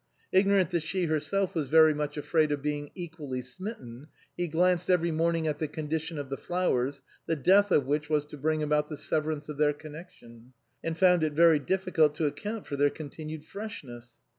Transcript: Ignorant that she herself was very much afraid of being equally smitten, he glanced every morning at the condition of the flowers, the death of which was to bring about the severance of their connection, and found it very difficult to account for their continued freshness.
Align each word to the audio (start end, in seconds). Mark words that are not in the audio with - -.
Ignorant 0.31 0.71
that 0.71 0.81
she 0.81 1.05
herself 1.05 1.53
was 1.53 1.67
very 1.67 1.93
much 1.93 2.17
afraid 2.17 2.51
of 2.51 2.63
being 2.63 2.89
equally 2.95 3.39
smitten, 3.43 4.07
he 4.35 4.47
glanced 4.47 4.89
every 4.89 5.11
morning 5.11 5.45
at 5.45 5.59
the 5.59 5.67
condition 5.67 6.17
of 6.17 6.31
the 6.31 6.37
flowers, 6.37 7.03
the 7.27 7.35
death 7.35 7.69
of 7.69 7.85
which 7.85 8.09
was 8.09 8.25
to 8.25 8.37
bring 8.37 8.63
about 8.63 8.87
the 8.87 8.97
severance 8.97 9.47
of 9.47 9.57
their 9.59 9.73
connection, 9.73 10.53
and 10.83 10.97
found 10.97 11.23
it 11.23 11.33
very 11.33 11.59
difficult 11.59 12.15
to 12.15 12.25
account 12.25 12.65
for 12.65 12.77
their 12.77 12.89
continued 12.89 13.45
freshness. 13.45 14.15